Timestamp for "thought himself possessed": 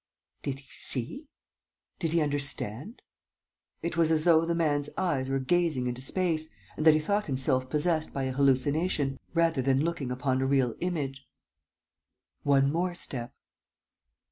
6.99-8.11